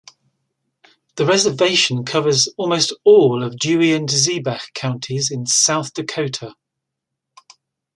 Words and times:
The 1.17 1.27
reservation 1.27 2.03
covers 2.05 2.47
almost 2.57 2.91
all 3.03 3.43
of 3.43 3.59
Dewey 3.59 3.93
and 3.93 4.09
Ziebach 4.09 4.73
counties 4.73 5.29
in 5.29 5.45
South 5.45 5.93
Dakota. 5.93 6.55